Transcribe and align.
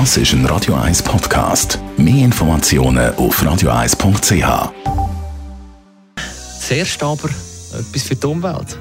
Das 0.00 0.16
ist 0.16 0.32
ein 0.32 0.44
Radio 0.46 0.74
1 0.74 1.04
Podcast. 1.04 1.78
Mehr 1.96 2.24
Informationen 2.24 3.14
auf 3.14 3.40
radio1.ch. 3.40 4.72
Zuerst 6.60 7.00
aber 7.00 7.28
etwas 7.28 8.02
für 8.02 8.16
die 8.16 8.26
Umwelt. 8.26 8.76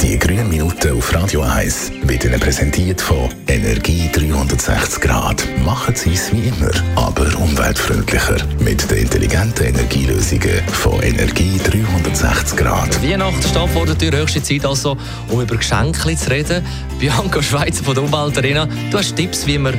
Die 0.00 0.18
grünen 0.18 0.48
Minuten 0.48 0.96
auf 0.96 1.12
Radio 1.12 1.42
1 1.42 1.92
wird 2.04 2.24
Ihnen 2.24 2.40
präsentiert 2.40 3.02
von 3.02 3.28
Energie 3.48 4.08
360 4.10 4.98
Grad. 4.98 5.46
Machen 5.62 5.94
Sie 5.94 6.14
es 6.14 6.32
wie 6.32 6.48
immer, 6.48 6.70
aber 6.96 7.38
umweltfreundlicher. 7.74 8.36
Mit 8.60 8.90
den 8.90 8.98
intelligenten 8.98 9.66
Energielösungen 9.66 10.62
von 10.68 11.02
Energie 11.02 11.58
360 11.58 12.56
Grad. 12.56 13.02
Weihnachten 13.02 13.42
steht 13.42 13.70
vor 13.70 13.86
der 13.86 13.98
Tür, 13.98 14.12
höchste 14.12 14.42
Zeit 14.42 14.64
also, 14.64 14.96
um 15.28 15.40
über 15.40 15.56
Geschenke 15.56 16.16
zu 16.16 16.30
reden. 16.30 16.64
Bianca 17.00 17.42
Schweizer 17.42 17.84
von 17.84 17.94
der 17.94 18.04
Umweltarena, 18.04 18.68
du 18.90 18.98
hast 18.98 19.16
Tipps, 19.16 19.46
wie 19.46 19.58
man 19.58 19.74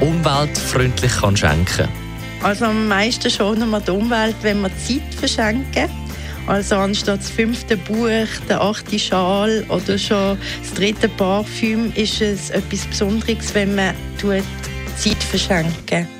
umweltfreundlich 0.00 1.12
kann 1.12 1.36
schenken 1.36 1.64
kann. 1.66 1.88
Also 2.42 2.66
am 2.66 2.86
meisten 2.86 3.30
schonen 3.30 3.70
wir 3.70 3.80
die 3.80 3.90
Umwelt, 3.90 4.36
wenn 4.42 4.60
wir 4.60 4.70
Zeit 4.76 5.14
verschenken. 5.18 5.88
Also 6.46 6.76
anstatt 6.76 7.20
das 7.20 7.30
fünfte 7.30 7.76
Buch, 7.76 8.26
der 8.48 8.60
achte 8.60 8.98
Schal 8.98 9.64
oder 9.68 9.98
schon 9.98 10.38
das 10.62 10.74
dritte 10.74 11.08
Parfüm 11.08 11.92
ist 11.94 12.20
es 12.22 12.50
etwas 12.50 12.86
Besonderes, 12.86 13.54
wenn 13.54 13.74
man 13.74 13.94
tut 14.18 14.44
Zeit 14.96 15.22
verschenken. 15.22 16.17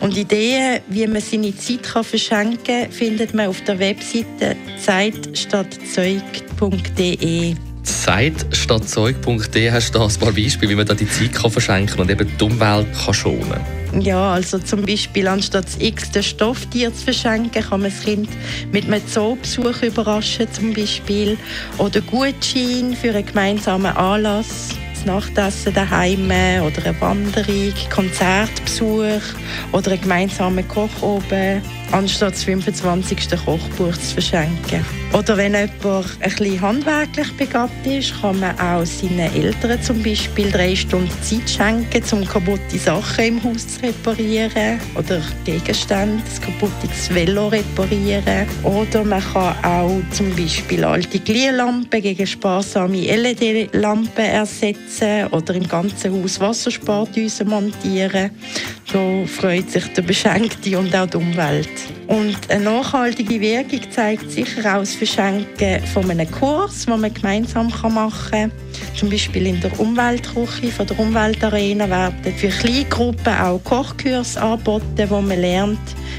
Und 0.00 0.16
Ideen, 0.16 0.80
wie 0.88 1.06
man 1.06 1.20
seine 1.20 1.54
Zeit 1.56 1.82
kann 1.82 2.04
verschenken 2.04 2.64
kann, 2.64 2.90
findet 2.90 3.34
man 3.34 3.48
auf 3.48 3.60
der 3.62 3.78
Webseite 3.78 4.56
zeitstattzeug.de. 4.82 7.54
Zeitstattzeug.de 7.82 9.70
hast 9.70 9.94
du 9.94 9.98
da 9.98 10.06
ein 10.06 10.14
paar 10.14 10.32
Beispiele, 10.32 10.70
wie 10.70 10.76
man 10.76 10.86
da 10.86 10.94
die 10.94 11.08
Zeit 11.08 11.32
kann 11.32 11.50
verschenken 11.50 12.00
und 12.00 12.10
eben 12.10 12.30
die 12.38 12.44
Umwelt 12.44 12.86
kann 13.04 13.14
schonen 13.14 13.80
ja, 13.98 14.32
also 14.32 14.58
zum 14.58 14.84
Beispiel 14.84 15.26
anstatt 15.26 15.66
x 15.78 16.10
Stofftier 16.24 16.94
zu 16.94 17.04
verschenken, 17.04 17.62
kann 17.62 17.80
man 17.80 17.90
das 17.90 18.04
Kind 18.04 18.28
mit 18.72 18.84
einem 18.84 19.06
Zoobesuch 19.06 19.82
überraschen 19.82 20.52
zum 20.52 20.72
Beispiel 20.72 21.36
oder 21.78 22.00
Gutschein 22.00 22.96
für 23.00 23.10
einen 23.10 23.26
gemeinsamen 23.26 23.96
Anlass. 23.96 24.70
Das 25.00 25.06
Nachtessen 25.06 25.72
daheim 25.72 26.26
oder 26.26 26.84
eine 26.84 27.00
Wanderung, 27.00 27.72
Konzertbesuch 27.88 29.22
oder 29.72 29.92
einen 29.92 30.00
gemeinsamen 30.02 30.68
Koch 30.68 31.00
oben 31.00 31.62
anstatt 31.90 32.34
das 32.34 32.44
25. 32.44 33.30
Kochbuch 33.42 33.96
zu 33.96 34.12
verschenken. 34.12 34.99
Oder 35.12 35.36
wenn 35.36 35.54
jemand 35.54 36.20
bisschen 36.20 36.60
handwerklich 36.60 37.32
begabt 37.36 37.84
ist, 37.84 38.20
kann 38.20 38.38
man 38.38 38.58
auch 38.60 38.86
seinen 38.86 39.34
Eltern 39.34 39.82
zum 39.82 40.00
Beispiel 40.02 40.50
drei 40.52 40.76
Stunden 40.76 41.10
Zeit 41.22 41.50
schenken, 41.50 42.02
um 42.12 42.24
kaputte 42.24 42.78
Sachen 42.78 43.24
im 43.24 43.42
Haus 43.42 43.66
zu 43.66 43.82
reparieren 43.82 44.80
oder 44.94 45.20
Gegenstände, 45.44 46.22
das 46.24 46.40
kaputtes 46.40 47.12
Velo 47.12 47.48
reparieren. 47.48 48.46
Oder 48.62 49.04
man 49.04 49.22
kann 49.32 49.56
auch 49.64 50.00
zum 50.12 50.34
Beispiel 50.36 50.84
alte 50.84 51.18
Glühlampen 51.18 52.00
gegen 52.00 52.26
sparsame 52.26 53.14
LED-Lampen 53.16 54.24
ersetzen 54.24 55.26
oder 55.32 55.54
im 55.54 55.66
ganzen 55.66 56.12
Haus 56.22 56.38
Wasserspardüsen 56.38 57.48
montieren. 57.48 58.30
So 58.90 59.24
freut 59.26 59.70
sich 59.70 59.92
der 59.92 60.02
Beschenkte 60.02 60.78
und 60.78 60.94
auch 60.94 61.06
die 61.06 61.16
Umwelt. 61.16 61.99
Und 62.10 62.50
eine 62.50 62.64
nachhaltige 62.64 63.40
Wirkung 63.40 63.88
zeigt 63.92 64.32
sicher 64.32 64.74
auch 64.74 64.80
das 64.80 64.96
Verschenken 64.96 65.80
von 65.94 66.10
einem 66.10 66.28
Kurs, 66.28 66.86
den 66.86 66.98
man 66.98 67.14
gemeinsam 67.14 67.68
machen 67.68 68.30
kann. 68.32 68.52
Zum 68.96 69.10
Beispiel 69.10 69.46
in 69.46 69.60
der 69.60 69.78
Umweltküche 69.78 70.70
von 70.70 70.86
der 70.86 70.98
Umweltarena 70.98 71.88
werden 71.88 72.34
für 72.36 72.48
Kleingruppen 72.48 73.34
auch 73.34 73.62
Kochkurse 73.64 74.40
angeboten, 74.40 75.06
wo 75.08 75.20
man 75.20 75.40
lernt, 75.40 75.78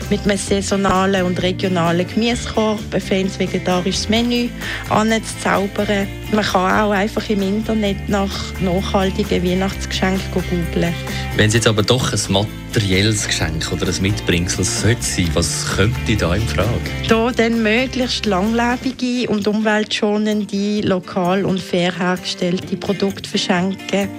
mit 0.10 0.22
einem 0.26 0.38
saisonalen 0.38 1.26
und 1.26 1.42
regionalen 1.42 2.08
Gemüsekorb 2.08 2.80
ein 2.92 3.02
feines 3.02 3.38
vegetarisches 3.40 4.10
Menü 4.10 4.50
anzuzaubern. 4.90 6.08
Man 6.32 6.46
kann 6.46 6.82
auch 6.82 6.92
einfach 6.92 7.30
im 7.30 7.42
Internet 7.42 8.10
nach 8.10 8.32
nachhaltigen 8.62 9.44
Weihnachtsgeschenken 9.44 10.32
googeln. 10.34 10.94
Wenn 11.36 11.48
es 11.48 11.54
jetzt 11.54 11.68
aber 11.68 11.84
doch 11.84 12.12
ein 12.12 12.48
materielles 12.74 13.28
Geschenk 13.28 13.72
oder 13.72 13.88
ein 13.88 14.02
Mitbringsel 14.02 14.64
sollte 14.64 15.02
sein, 15.02 15.30
was 15.34 15.66
könnte 15.76 16.16
da 16.16 16.36
in 16.36 16.48
Frage? 16.48 16.70
Da 17.08 17.32
dann 17.32 17.62
möglichst 17.62 18.26
langlebige 18.26 19.30
und 19.30 19.48
umweltschonende, 19.48 20.82
lokal 20.82 21.46
und 21.46 21.60
fair 21.60 21.98
hergestellte 21.98 22.41
Produkte 22.80 23.30
verschenken. 23.30 24.10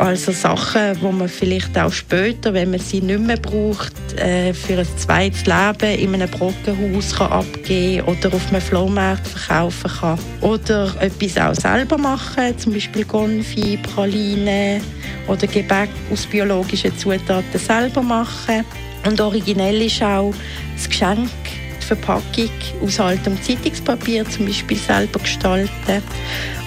Also 0.00 0.32
Sachen, 0.32 0.98
wo 1.02 1.12
man 1.12 1.28
vielleicht 1.28 1.76
auch 1.78 1.92
später, 1.92 2.54
wenn 2.54 2.70
man 2.70 2.80
sie 2.80 3.02
nicht 3.02 3.20
mehr 3.20 3.36
braucht, 3.36 3.92
äh, 4.16 4.54
für 4.54 4.78
ein 4.78 4.86
zweites 4.96 5.44
Leben 5.44 5.98
in 5.98 6.14
einem 6.14 6.30
Brockenhaus 6.30 7.16
kann 7.16 7.30
abgeben 7.30 8.06
oder 8.06 8.34
auf 8.34 8.48
einem 8.48 8.62
Flohmarkt 8.62 9.26
verkaufen 9.26 9.90
kann. 10.00 10.18
Oder 10.40 10.94
etwas 11.00 11.36
auch 11.36 11.54
selber 11.54 11.98
machen, 11.98 12.58
zum 12.58 12.72
Beispiel 12.72 13.04
Konfi, 13.04 13.78
Praline 13.82 14.80
oder 15.28 15.46
Gebäck 15.46 15.90
aus 16.10 16.24
biologischen 16.24 16.96
Zutaten 16.96 17.60
selber 17.60 18.00
machen. 18.02 18.64
Und 19.06 19.20
originell 19.20 19.82
ist 19.82 20.02
auch 20.02 20.32
das 20.76 20.88
Geschenk 20.88 21.28
Verpackung 21.96 22.50
aus 22.82 23.00
altem 23.00 23.40
Zeitungspapier 23.42 24.28
zum 24.28 24.46
Beispiel 24.46 24.76
selber 24.76 25.18
gestalten. 25.18 26.02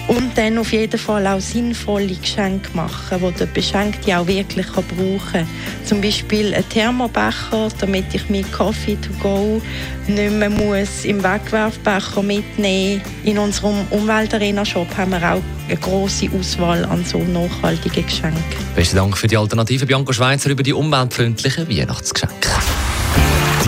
Und 0.06 0.36
dann 0.36 0.58
auf 0.58 0.70
jeden 0.72 0.98
Fall 0.98 1.26
auch 1.26 1.40
sinnvolle 1.40 2.14
Geschenke 2.14 2.68
machen, 2.74 3.20
die 3.26 3.38
der 3.38 3.46
Beschenkte 3.46 4.18
auch 4.18 4.26
wirklich 4.26 4.66
brauchen 4.66 5.20
kann. 5.32 5.48
Zum 5.86 6.02
Beispiel 6.02 6.52
ein 6.52 6.68
Thermobecher, 6.68 7.68
damit 7.78 8.14
ich 8.14 8.28
meinen 8.28 8.50
Kaffee 8.52 8.96
to 8.96 9.10
go 9.22 9.62
nicht 10.06 10.32
mehr 10.32 10.50
muss 10.50 11.06
im 11.06 11.24
Wegwerfbecher 11.24 12.22
mitnehmen. 12.22 13.00
In 13.24 13.38
unserem 13.38 13.86
Umweltarena-Shop 13.90 14.94
haben 14.94 15.12
wir 15.12 15.36
auch 15.36 15.42
eine 15.68 15.78
grosse 15.78 16.28
Auswahl 16.38 16.84
an 16.84 17.02
so 17.06 17.18
nachhaltigen 17.18 18.04
Geschenken. 18.04 18.42
Besten 18.76 18.96
Dank 18.96 19.16
für 19.16 19.26
die 19.26 19.38
Alternative, 19.38 19.86
Bianca 19.86 20.12
Schweizer, 20.12 20.50
über 20.50 20.62
die 20.62 20.74
umweltfreundlichen 20.74 21.66
Weihnachtsgeschenke. 21.66 22.50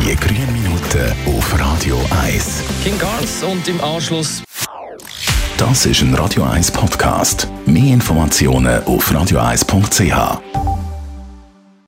Die 0.07 0.15
grünen 0.15 0.53
Minuten 0.53 1.13
auf 1.27 1.59
Radio 1.59 2.01
1. 2.25 2.63
King 2.85 2.97
Carls 2.97 3.43
und 3.43 3.67
im 3.67 3.81
Anschluss 3.81 4.41
Das 5.59 5.85
ist 5.85 6.01
ein 6.01 6.15
Radio 6.15 6.45
1 6.45 6.71
Podcast. 6.71 7.49
Mehr 7.67 7.95
Informationen 7.95 8.85
auf 8.85 9.11
radio1.ch. 9.11 10.66